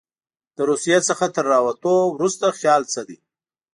له 0.55 0.61
روسیې 0.69 0.99
څخه 1.09 1.25
تر 1.35 1.45
راوتلو 1.53 1.95
وروسته 2.15 2.55
خیال 2.59 2.81
څه 2.93 3.01
دی. 3.07 3.17